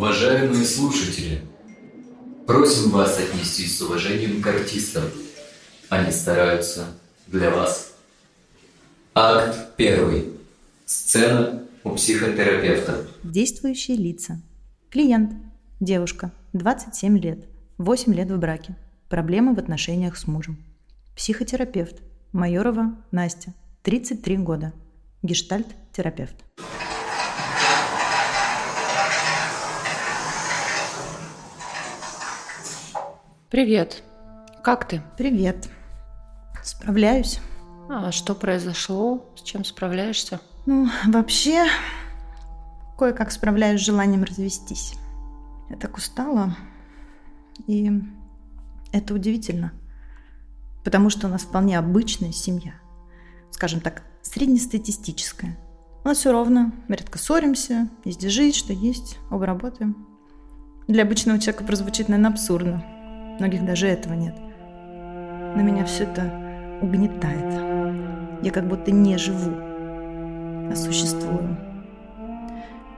[0.00, 1.42] Уважаемые слушатели,
[2.46, 5.04] просим вас отнестись с уважением к артистам.
[5.90, 6.86] Они стараются
[7.26, 7.92] для вас.
[9.14, 10.24] Акт первый.
[10.86, 13.08] Сцена у психотерапевта.
[13.22, 14.40] Действующие лица.
[14.88, 15.32] Клиент.
[15.80, 16.32] Девушка.
[16.54, 17.44] 27 лет.
[17.76, 18.76] 8 лет в браке.
[19.10, 20.56] Проблемы в отношениях с мужем.
[21.14, 21.96] Психотерапевт.
[22.32, 23.52] Майорова Настя.
[23.82, 24.72] 33 года.
[25.20, 26.36] Гештальт-терапевт.
[33.50, 34.04] Привет.
[34.62, 35.02] Как ты?
[35.18, 35.68] Привет.
[36.62, 37.40] Справляюсь.
[37.88, 39.28] А что произошло?
[39.34, 40.40] С чем справляешься?
[40.66, 41.66] Ну, вообще,
[42.96, 44.94] кое-как справляюсь с желанием развестись.
[45.68, 46.56] Я так устала.
[47.66, 47.90] И
[48.92, 49.72] это удивительно.
[50.84, 52.74] Потому что у нас вполне обычная семья.
[53.50, 55.58] Скажем так, среднестатистическая.
[56.04, 56.70] У нас все ровно.
[56.86, 60.06] Мы редко ссоримся, есть жить, что есть, оба работаем.
[60.86, 62.84] Для обычного человека прозвучит, наверное, абсурдно
[63.40, 64.34] многих даже этого нет.
[65.56, 66.30] Но меня все это
[66.80, 67.60] угнетает.
[68.42, 69.52] Я как будто не живу,
[70.70, 71.56] а существую.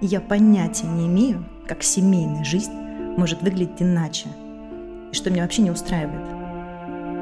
[0.00, 2.72] И я понятия не имею, как семейная жизнь
[3.16, 4.28] может выглядеть иначе.
[5.10, 6.26] И что меня вообще не устраивает.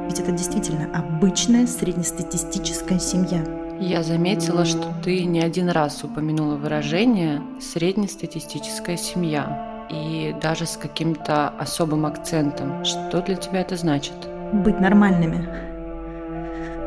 [0.07, 3.45] Ведь это действительно обычная среднестатистическая семья.
[3.81, 11.49] Я заметила, что ты не один раз упомянула выражение «среднестатистическая семья» и даже с каким-то
[11.49, 12.85] особым акцентом.
[12.85, 14.15] Что для тебя это значит?
[14.53, 15.49] Быть нормальными.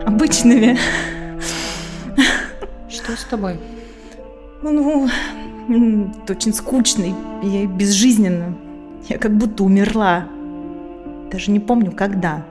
[0.06, 0.78] Обычными.
[2.90, 3.60] Что с тобой?
[4.62, 5.10] Ну,
[6.24, 7.06] это очень скучно
[7.44, 8.56] и безжизненно.
[9.10, 10.26] Я как будто умерла.
[11.32, 12.46] Даже не помню, когда.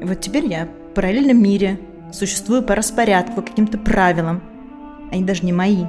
[0.00, 1.78] И вот теперь я в параллельном мире,
[2.12, 4.40] существую по распорядку, каким-то правилам.
[5.10, 5.84] Они даже не мои.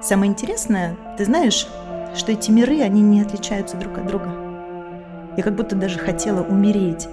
[0.00, 1.68] Самое интересное, ты знаешь,
[2.14, 4.30] что эти миры, они не отличаются друг от друга.
[5.36, 7.08] Я как будто даже хотела умереть,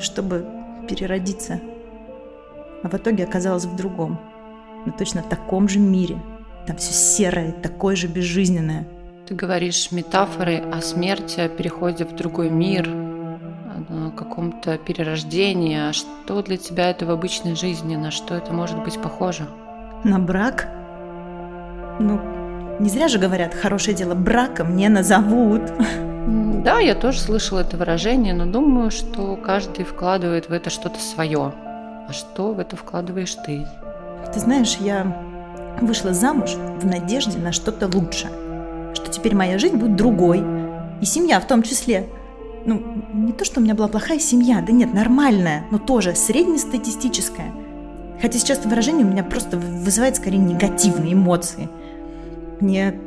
[0.00, 0.46] чтобы
[0.88, 1.60] переродиться.
[2.82, 4.18] А в итоге оказалась в другом,
[4.86, 6.18] но точно таком же мире.
[6.66, 8.86] Там все серое, такое же безжизненное.
[9.26, 15.78] Ты говоришь метафоры о смерти, о переходе в другой мир, о каком-то перерождении.
[15.78, 17.94] А что для тебя это в обычной жизни?
[17.96, 19.46] На что это может быть похоже?
[20.02, 20.68] На брак?
[22.00, 22.18] Ну,
[22.80, 25.62] не зря же говорят, хорошее дело браком не назовут.
[26.64, 31.52] Да, я тоже слышала это выражение, но думаю, что каждый вкладывает в это что-то свое.
[32.08, 33.66] А что в это вкладываешь ты?
[34.32, 35.14] Ты знаешь, я
[35.80, 38.32] вышла замуж в надежде на что-то лучшее.
[38.94, 40.42] Что теперь моя жизнь будет другой.
[41.00, 42.06] И семья в том числе.
[42.64, 42.82] Ну,
[43.14, 47.52] не то, что у меня была плохая семья, да нет, нормальная, но тоже среднестатистическая.
[48.20, 51.68] Хотя сейчас это выражение у меня просто вызывает скорее негативные эмоции–
[52.60, 52.98] мне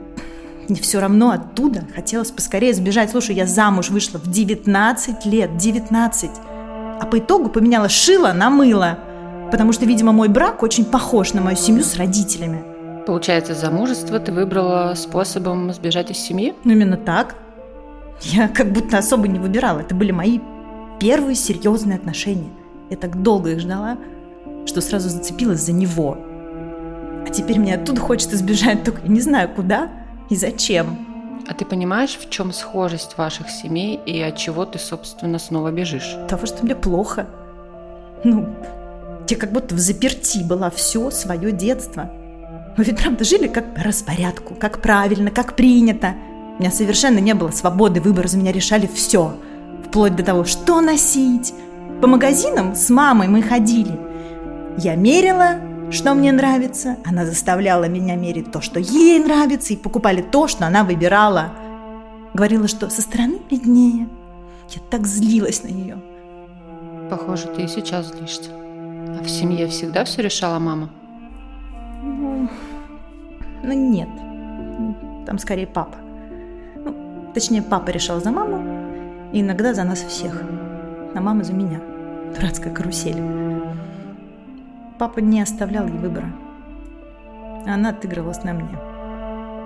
[0.70, 1.84] не все равно оттуда.
[1.94, 3.12] Хотелось поскорее сбежать.
[3.12, 6.32] Слушай, я замуж вышла в 19 лет, 19.
[7.00, 9.00] А по итогу поменяла шило на мыло.
[9.52, 12.64] Потому что, видимо, мой брак очень похож на мою семью с родителями.
[13.06, 16.54] Получается, замужество ты выбрала способом сбежать из семьи?
[16.64, 17.36] Ну, именно так.
[18.22, 19.80] Я как будто особо не выбирала.
[19.80, 20.40] Это были мои
[21.00, 22.50] первые серьезные отношения.
[22.90, 23.98] Я так долго их ждала,
[24.66, 26.18] что сразу зацепилась за него–
[27.34, 29.90] теперь мне оттуда хочется сбежать, только не знаю куда
[30.30, 30.98] и зачем.
[31.48, 36.16] А ты понимаешь, в чем схожесть ваших семей и от чего ты, собственно, снова бежишь?
[36.30, 37.28] Того, что мне плохо.
[38.24, 38.48] Ну,
[39.30, 42.10] я как будто в заперти была все свое детство.
[42.78, 46.16] Мы ведь правда жили как по распорядку, как правильно, как принято.
[46.58, 49.36] У меня совершенно не было свободы выбора, за меня решали все.
[49.86, 51.54] Вплоть до того, что носить.
[52.02, 54.00] По магазинам с мамой мы ходили.
[54.78, 55.58] Я мерила,
[55.94, 56.98] что мне нравится.
[57.06, 61.54] Она заставляла меня мерить то, что ей нравится, и покупали то, что она выбирала.
[62.34, 64.10] Говорила, что со стороны виднее.
[64.70, 65.98] Я так злилась на нее.
[67.10, 68.50] Похоже, ты и сейчас злишься.
[68.52, 70.90] А в семье всегда все решала мама?
[72.02, 72.50] Ну,
[73.64, 74.10] ну нет.
[75.26, 75.98] Там скорее папа.
[76.76, 78.64] Ну, точнее, папа решал за маму,
[79.32, 80.42] и иногда за нас всех.
[81.16, 81.80] А мама за меня.
[82.36, 83.22] дурацкая карусель.
[85.04, 86.32] Папа не оставлял ей выбора.
[87.68, 88.78] Она отыгрывалась на мне.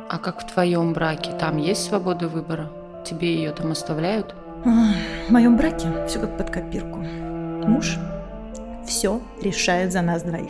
[0.09, 1.31] А как в твоем браке?
[1.31, 2.71] Там есть свобода выбора?
[3.05, 4.33] Тебе ее там оставляют?
[4.65, 7.05] В моем браке все как под копирку.
[7.67, 7.99] Муж
[8.83, 10.49] все решает за нас двоих.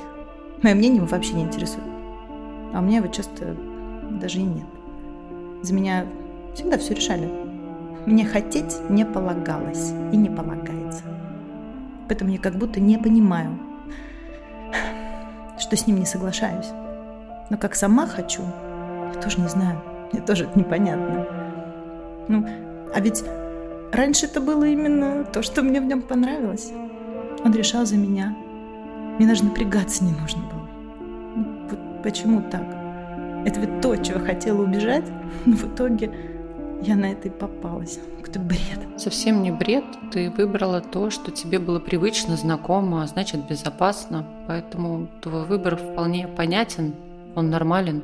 [0.63, 1.83] Мое мнение его вообще не интересует.
[2.73, 3.57] А у меня его часто
[4.09, 4.67] даже и нет.
[5.63, 6.05] За меня
[6.55, 7.29] всегда все решали.
[8.05, 11.03] Мне хотеть не полагалось и не полагается.
[12.07, 13.59] Поэтому я как будто не понимаю,
[15.57, 16.67] что с ним не соглашаюсь.
[17.49, 18.43] Но как сама хочу,
[19.13, 19.81] я тоже не знаю.
[20.11, 21.25] Мне тоже это непонятно.
[22.27, 22.45] Ну,
[22.93, 23.23] а ведь
[23.91, 26.71] раньше это было именно то, что мне в нем понравилось.
[27.43, 28.35] Он решал за меня.
[29.17, 30.67] Мне даже напрягаться не нужно было.
[31.35, 32.63] Ну, почему так?
[33.45, 35.05] Это ведь то, чего хотела убежать,
[35.45, 36.11] но в итоге
[36.81, 37.99] я на это и попалась.
[38.17, 38.79] Какой-то бред.
[38.97, 39.85] Совсем не бред.
[40.11, 44.25] Ты выбрала то, что тебе было привычно, знакомо, а значит безопасно.
[44.47, 46.93] Поэтому твой выбор вполне понятен,
[47.35, 48.03] он нормален.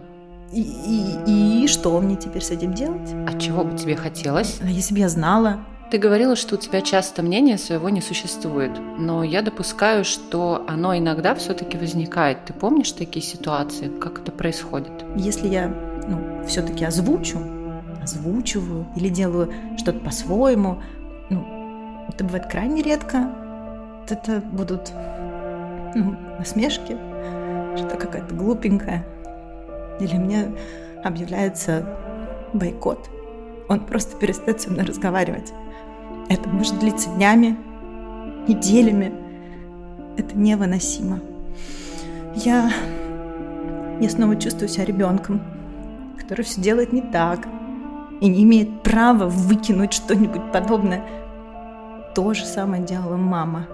[0.51, 3.09] И, и, и что мне теперь с этим делать?
[3.27, 4.59] А чего бы тебе хотелось?
[4.61, 5.61] А если бы я знала?
[5.89, 10.97] Ты говорила, что у тебя часто мнения своего не существует, но я допускаю, что оно
[10.97, 12.45] иногда все-таки возникает.
[12.45, 13.91] Ты помнишь такие ситуации?
[13.99, 14.91] Как это происходит?
[15.15, 15.67] Если я
[16.07, 17.39] ну, все-таки озвучу,
[18.03, 20.81] озвучиваю или делаю что-то по-своему,
[21.29, 21.63] ну,
[22.09, 23.29] это бывает крайне редко.
[24.09, 24.91] Это будут
[25.95, 26.97] ну, насмешки,
[27.77, 29.05] что какая-то глупенькая.
[29.99, 30.51] Или мне
[31.03, 31.85] объявляется
[32.53, 33.09] бойкот.
[33.69, 35.53] Он просто перестает со мной разговаривать.
[36.29, 37.57] Это может длиться днями,
[38.47, 39.13] неделями.
[40.17, 41.19] Это невыносимо.
[42.35, 42.71] Я,
[43.99, 45.41] я снова чувствую себя ребенком,
[46.19, 47.47] который все делает не так
[48.23, 51.03] и не имеет права выкинуть что-нибудь подобное.
[52.15, 53.67] То же самое делала мама.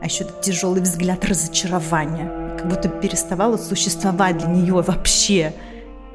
[0.00, 5.52] А еще этот тяжелый взгляд разочарования, как будто переставала существовать для нее вообще.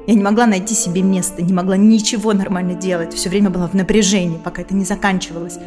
[0.06, 3.12] Я не могла найти себе место, не могла ничего нормально делать.
[3.12, 5.58] Все время была в напряжении, пока это не заканчивалось.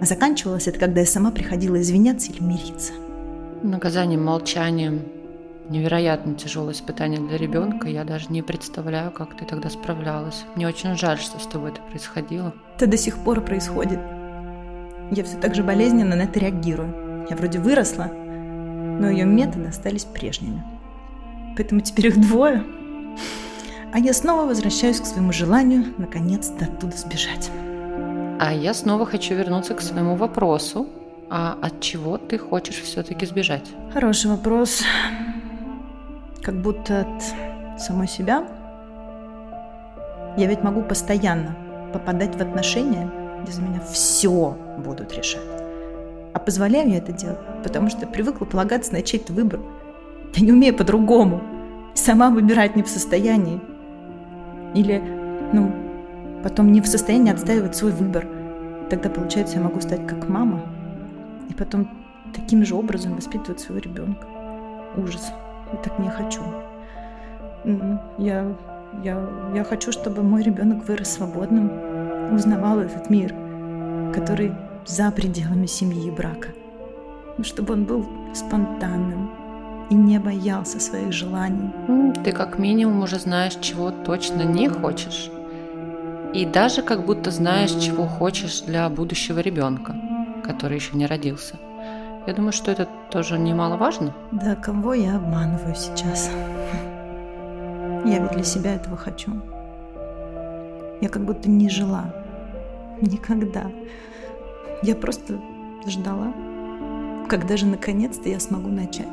[0.00, 2.92] А заканчивалось это, когда я сама приходила извиняться или мириться.
[3.62, 5.02] Наказанием молчанием
[5.68, 7.88] невероятно тяжелое испытание для ребенка.
[7.88, 10.44] Я даже не представляю, как ты тогда справлялась.
[10.54, 12.54] Мне очень жаль, что с тобой это происходило.
[12.76, 13.98] Это до сих пор происходит.
[15.10, 17.26] Я все так же болезненно на это реагирую.
[17.28, 20.62] Я вроде выросла, но ее методы остались прежними.
[21.56, 22.64] Поэтому теперь их двое.
[23.92, 27.50] А я снова возвращаюсь к своему желанию наконец-то оттуда сбежать.
[28.38, 30.88] А я снова хочу вернуться к своему вопросу.
[31.28, 33.68] А от чего ты хочешь все-таки сбежать?
[33.92, 34.82] Хороший вопрос.
[36.42, 38.46] Как будто от самой себя.
[40.36, 41.56] Я ведь могу постоянно
[41.92, 43.10] попадать в отношения,
[43.42, 45.42] где за меня все будут решать.
[46.34, 49.60] А позволяю я это делать, потому что привыкла полагаться на чей-то выбор.
[50.34, 51.40] Я не умею по-другому.
[51.94, 53.60] Сама выбирать не в состоянии.
[54.74, 55.02] Или,
[55.54, 55.72] ну,
[56.42, 58.28] потом не в состоянии отстаивать свой выбор.
[58.90, 60.60] Тогда, получается, я могу стать как мама
[61.48, 61.88] и потом
[62.34, 64.26] таким же образом воспитывать своего ребенка.
[64.96, 65.32] Ужас.
[65.82, 66.42] Так не хочу.
[68.18, 68.54] Я,
[69.02, 71.70] я, я хочу, чтобы мой ребенок вырос свободным,
[72.32, 73.34] узнавал этот мир,
[74.14, 74.52] который
[74.86, 76.48] за пределами семьи и брака.
[77.42, 79.30] Чтобы он был спонтанным
[79.90, 81.70] и не боялся своих желаний.
[82.24, 85.30] Ты как минимум уже знаешь, чего точно не хочешь.
[86.32, 89.94] И даже как будто знаешь, чего хочешь для будущего ребенка,
[90.44, 91.56] который еще не родился.
[92.26, 94.12] Я думаю, что это тоже немаловажно.
[94.32, 96.30] Да, кого я обманываю сейчас?
[98.04, 99.32] Я ведь для себя этого хочу.
[101.00, 102.04] Я как будто не жила.
[103.00, 103.70] Никогда.
[104.82, 105.40] Я просто
[105.86, 106.32] ждала,
[107.28, 109.08] когда же наконец-то я смогу начать.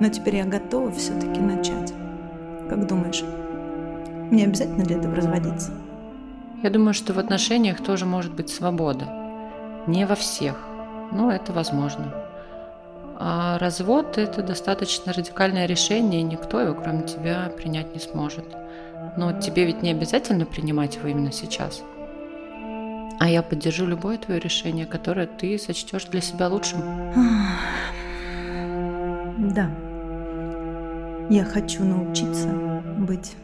[0.00, 1.92] Но теперь я готова все-таки начать.
[2.68, 3.22] Как думаешь,
[4.30, 5.72] мне обязательно для этого разводиться?
[6.62, 9.04] Я думаю, что в отношениях тоже может быть свобода.
[9.86, 10.56] Не во всех,
[11.12, 12.12] но это возможно.
[13.18, 18.46] А развод– это достаточно радикальное решение, и никто его, кроме тебя, принять не сможет.
[19.16, 21.82] Но тебе ведь не обязательно принимать его именно сейчас.
[23.20, 26.80] А я поддержу любое твое решение, которое ты сочтешь для себя лучшим.
[29.54, 29.70] Да.
[31.30, 32.48] Я хочу научиться
[32.98, 33.36] быть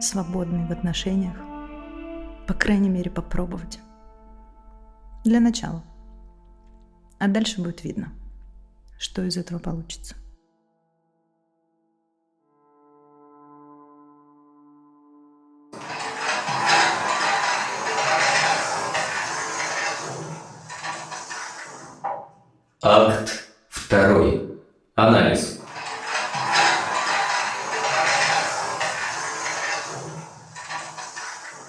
[0.00, 1.36] свободной в отношениях.
[2.48, 3.78] По крайней мере, попробовать.
[5.24, 5.84] Для начала.
[7.22, 8.12] А дальше будет видно,
[8.98, 10.16] что из этого получится.
[22.82, 24.60] Акт второй.
[24.96, 25.60] Анализ.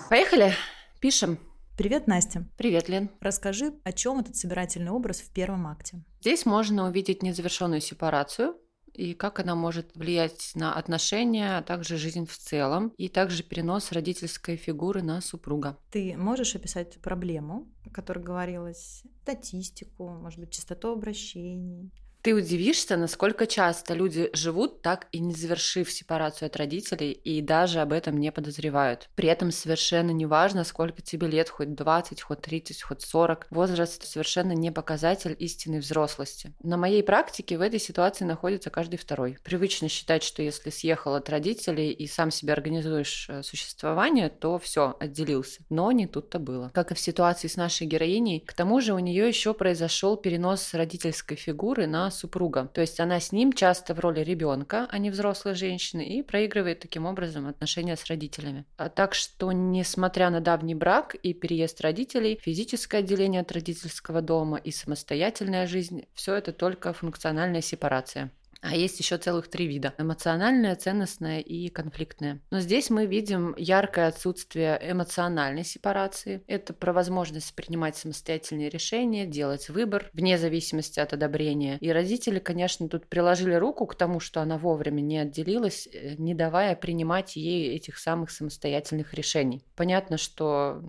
[0.10, 0.56] Поехали,
[1.00, 1.38] пишем.
[1.76, 2.48] Привет, Настя.
[2.56, 3.10] Привет, Лен.
[3.20, 6.04] Расскажи, о чем этот собирательный образ в первом акте.
[6.22, 8.56] Здесь можно увидеть незавершенную сепарацию,
[8.94, 13.92] и как она может влиять на отношения, а также жизнь в целом, и также перенос
[13.92, 15.80] родительской фигуры на супруга.
[15.90, 21.92] Ты можешь описать проблему, о которой говорилось, статистику, может быть, частоту обращений?
[22.24, 27.82] Ты удивишься, насколько часто люди живут так и не завершив сепарацию от родителей и даже
[27.82, 29.10] об этом не подозревают.
[29.16, 33.48] При этом совершенно не важно, сколько тебе лет, хоть 20, хоть 30, хоть 40.
[33.50, 36.54] Возраст совершенно не показатель истинной взрослости.
[36.64, 39.38] На моей практике в этой ситуации находится каждый второй.
[39.44, 44.96] Привычно считать, что если съехал от родителей и сам себе организуешь э, существование, то все,
[44.98, 45.60] отделился.
[45.70, 46.72] Но не тут-то было.
[46.74, 50.74] Как и в ситуации с нашей героиней, к тому же у нее еще произошел перенос
[50.74, 52.70] родительской фигуры на супруга.
[52.74, 56.80] То есть она с ним часто в роли ребенка, а не взрослой женщины, и проигрывает
[56.80, 58.66] таким образом отношения с родителями.
[58.78, 64.58] А так что, несмотря на давний брак и переезд родителей, физическое отделение от родительского дома
[64.58, 68.32] и самостоятельная жизнь– все это только функциональная сепарация.
[68.64, 69.94] А есть еще целых три вида.
[69.98, 72.40] Эмоциональное, ценностное и конфликтное.
[72.50, 76.44] Но здесь мы видим яркое отсутствие эмоциональной сепарации.
[76.48, 81.78] Это про возможность принимать самостоятельные решения, делать выбор вне зависимости от одобрения.
[81.82, 86.34] И родители, конечно, тут приложили руку к тому, что она вовремя не отделилась, э, не
[86.34, 89.66] давая принимать ей этих самых самостоятельных решений.
[89.76, 90.82] Понятно, что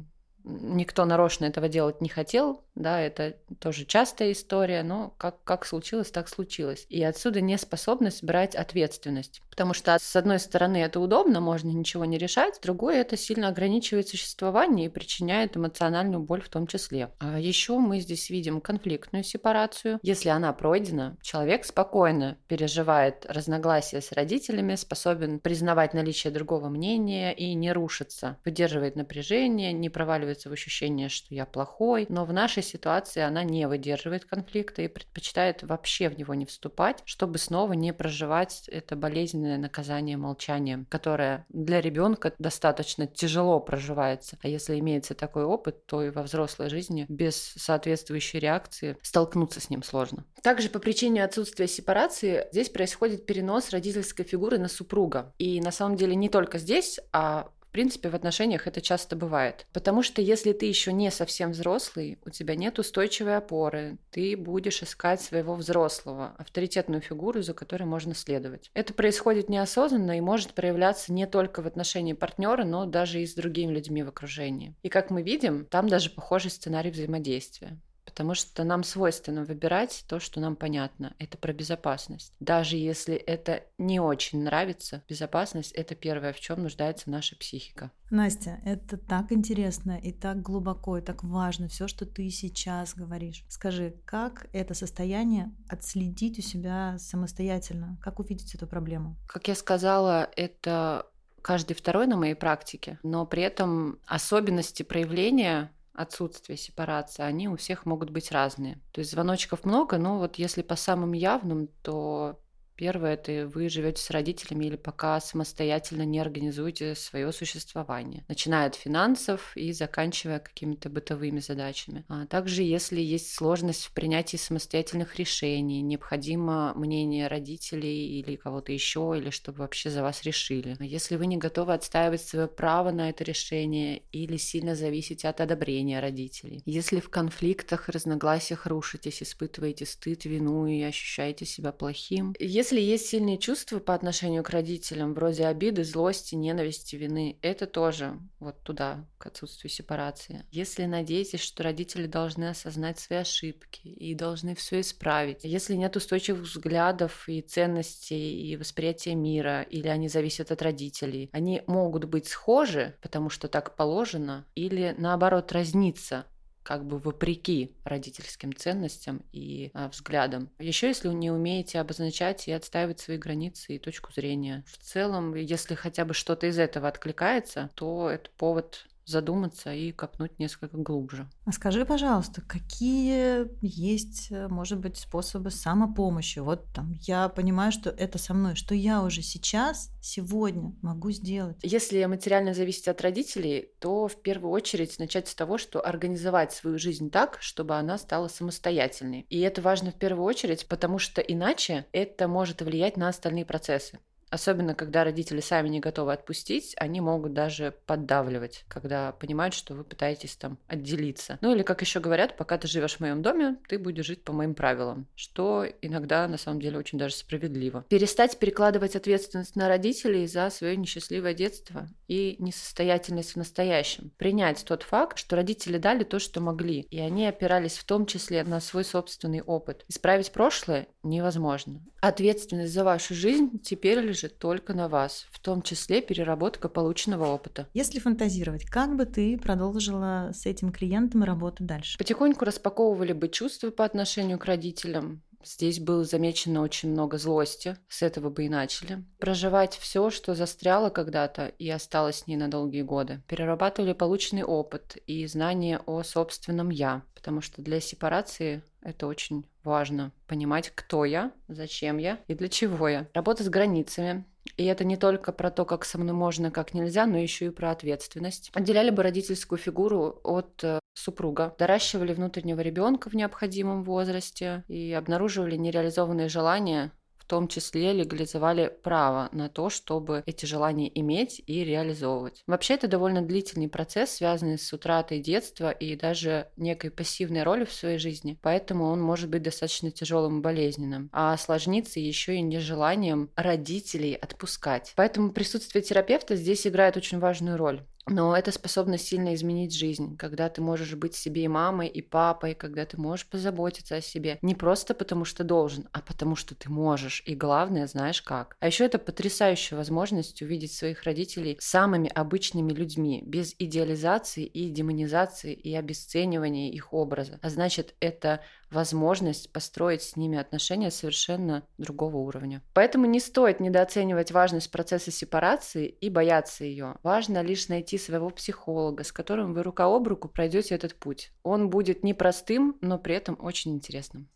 [0.45, 6.11] никто нарочно этого делать не хотел, да, это тоже частая история, но как, как случилось,
[6.11, 6.87] так случилось.
[6.89, 9.41] И отсюда неспособность брать ответственность.
[9.55, 13.47] Потому что, с одной стороны, это удобно, можно ничего не решать, с другой, это сильно
[13.47, 17.13] ограничивает существование и причиняет эмоциональную боль в том числе.
[17.21, 20.01] А еще мы здесь видим конфликтную сепарацию.
[20.03, 27.55] Если она пройдена, человек спокойно переживает разногласия с родителями, способен признавать наличие другого мнения и
[27.55, 32.07] не рушится, выдерживает напряжение, не проваливается в ощущение, что я плохой.
[32.09, 37.03] Но в нашей ситуации она не выдерживает конфликта и предпочитает вообще в него не вступать,
[37.05, 44.39] чтобы снова не проживать это болезнь болезненное наказание молчанием, которое для ребенка достаточно тяжело проживается.
[44.43, 49.71] А если имеется такой опыт, то и во взрослой жизни без соответствующей реакции столкнуться с
[49.71, 50.25] ним сложно.
[50.43, 55.33] Также по причине отсутствия сепарации здесь происходит перенос родительской фигуры на супруга.
[55.39, 59.67] И на самом деле не только здесь, а принципе, в отношениях это часто бывает.
[59.73, 64.81] Потому что если ты еще не совсем взрослый, у тебя нет устойчивой опоры, ты будешь
[64.83, 68.71] искать своего взрослого, авторитетную фигуру, за которой можно следовать.
[68.75, 73.35] Это происходит неосознанно и может проявляться не только в отношении партнера, но даже и с
[73.35, 74.75] другими людьми в окружении.
[74.85, 77.77] И как мы видим, там даже похожий сценарий взаимодействия
[78.15, 81.17] потому что нам свойственно выбирать то, что нам понятно.
[81.19, 82.33] Это про безопасность.
[82.39, 87.91] Даже если это не очень нравится, безопасность— это первое, в чем нуждается наша психика.
[88.11, 93.45] Настя, это так интересно и так глубоко, и так важно, все, что ты сейчас говоришь.
[93.49, 97.99] Скажи, как это состояние отследить у себя самостоятельно?
[98.01, 99.17] Как увидеть эту проблему?
[99.27, 101.09] Как я сказала, это
[101.45, 107.87] каждый второй на моей практике, но при этом особенности проявления отсутствие сепарации, они у всех
[107.87, 108.81] могут быть разные.
[108.93, 112.41] То есть звоночков много, но вот если по самым явным, то
[112.77, 118.75] Первое– это вы живете с родителями или пока самостоятельно не организуете свое существование, начиная от
[118.75, 122.05] финансов и заканчивая какими-то бытовыми задачами.
[122.09, 129.15] А также, если есть сложность в принятии самостоятельных решений, необходимо мнение родителей или кого-то еще,
[129.17, 130.77] или чтобы вообще за вас решили.
[130.79, 135.41] А если вы не готовы отстаивать свое право на это решение или сильно зависите от
[135.41, 136.63] одобрения родителей.
[136.65, 142.35] Если в конфликтах, разногласиях рушитесь, испытываете стыд, вину и ощущаете себя плохим.
[142.39, 148.19] Если есть сильные чувства по отношению к родителям, вроде обиды, злости, ненависти, вины, это тоже
[148.41, 150.45] вот туда, к отсутствию сепарации.
[150.51, 156.43] Если надеетесь, что родители должны осознать свои ошибки и должны все исправить, если нет устойчивых
[156.43, 162.97] взглядов и ценностей и восприятия мира, или они зависят от родителей, они могут быть схожи,
[163.01, 166.27] потому что так положено, или наоборот разниться,
[166.65, 170.51] как бы вопреки родительским ценностям и а, взглядам.
[170.59, 174.65] Еще если вы не умеете обозначать и отстаивать свои границы и точку зрения.
[174.67, 180.39] В целом, если хотя бы что-то из этого откликается, то это повод задуматься и копнуть
[180.39, 181.29] несколько глубже.
[181.45, 186.39] А скажи, пожалуйста, какие есть, э, может быть, способы самопомощи?
[186.39, 191.57] Вот там я понимаю, что это со мной, что я уже сейчас, сегодня могу сделать.
[191.63, 196.79] Если материально зависеть от родителей, то в первую очередь начать с того, что организовать свою
[196.79, 199.27] жизнь так, чтобы она стала самостоятельной.
[199.29, 203.99] И это важно в первую очередь, потому что иначе это может влиять на остальные процессы.
[204.35, 209.85] Особенно, когда родители сами не готовы отпустить, они могут даже поддавливать, когда понимают, что вы
[209.85, 211.39] пытаетесь там отделиться.
[211.41, 214.33] Ну или, как еще говорят, пока ты живешь в моем доме, ты будешь жить по
[214.33, 217.85] моим правилам, что иногда на самом деле очень даже справедливо.
[217.89, 224.11] Перестать перекладывать ответственность на родителей за свое несчастливое детство и несостоятельность в настоящем.
[224.19, 228.43] Принять тот факт, что родители дали то, что могли, и они опирались в том числе
[228.43, 229.85] на свой собственный опыт.
[229.87, 231.81] Исправить прошлое невозможно.
[232.07, 237.67] Ответственность за вашу жизнь теперь лежит только на вас, в том числе переработка полученного опыта.
[237.73, 241.97] Если фантазировать, как бы ты продолжила с этим клиентом работать дальше?
[241.97, 248.03] Потихоньку распаковывали бы чувства по отношению к родителям, Здесь было замечено очень много злости, с
[248.03, 249.05] этого бы и начали.
[249.19, 253.23] Проживать все, что застряло когда-то и осталось с ней на долгие годы.
[253.29, 260.13] Перерабатывали полученный опыт и знания о собственном «я», потому что для сепарации это очень важно.
[260.27, 263.09] Понимать, кто я, зачем я и для чего я.
[263.15, 264.25] Работа с границами,
[264.57, 267.51] и это не только про то, как со мной можно, как нельзя, но еще и
[267.51, 268.51] про ответственность.
[268.55, 275.57] Отделяли бы родительскую фигуру от э, супруга, доращивали внутреннего ребенка в необходимом возрасте и обнаруживали
[275.57, 276.93] нереализованные желания
[277.25, 282.43] в том числе легализовали право на то, чтобы эти желания иметь и реализовывать.
[282.47, 287.73] Вообще это довольно длительный процесс, связанный с утратой детства и даже некой пассивной роли в
[287.73, 293.31] своей жизни, поэтому он может быть достаточно тяжелым и болезненным, а осложнится еще и нежеланием
[293.37, 294.93] родителей отпускать.
[294.95, 297.87] Поэтому присутствие терапевта здесь играет очень важную роль.
[298.07, 302.55] Но это способно сильно изменить жизнь, когда ты можешь быть себе и мамой, и папой,
[302.55, 304.39] когда ты можешь позаботиться о себе.
[304.43, 307.23] Не просто потому, что должен, а потому, что ты можешь.
[307.25, 308.57] И главное, знаешь как.
[308.61, 315.55] А еще это потрясающая возможность увидеть своих родителей самыми обычными людьми, без идеализации и демонизации
[315.55, 317.39] и обесценивания их образа.
[317.41, 318.43] А значит, это
[318.75, 322.63] возможность построить с ними отношения совершенно другого уровня.
[322.75, 326.97] Поэтому не стоит недооценивать важность процесса сепарации и бояться ее.
[327.03, 331.31] Важно лишь найти своего психолога, с которым вы рука об руку пройдете этот путь.
[331.43, 334.29] Он будет непростым, но при этом очень интересным.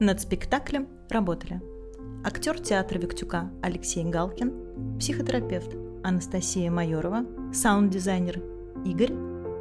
[0.00, 1.60] Над спектаклем работали
[2.24, 8.40] актер театра Виктюка Алексей Галкин, психотерапевт Анастасия Майорова, саунд-дизайнер
[8.84, 9.12] Игорь,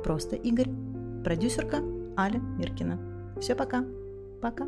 [0.04, 0.70] просто Игорь,
[1.24, 1.78] продюсерка
[2.18, 3.00] Аля Миркина.
[3.40, 3.86] Все, пока.
[4.42, 4.66] Пока.